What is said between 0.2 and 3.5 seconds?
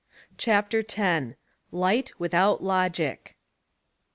8 CHAPTER X, LIGHT WITHOUT LOGIC.